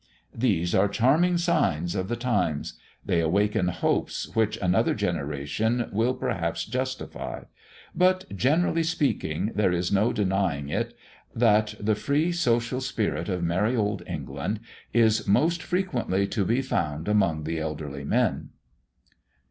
[0.33, 2.73] These are charming signs of the times;
[3.05, 7.43] they awaken hopes which another generation will perhaps justify.
[7.93, 10.95] But, generally speaking, there is no denying it,
[11.35, 14.61] that the free social spirit of merry Old England
[14.91, 18.49] is most frequently to be found among the elderly men."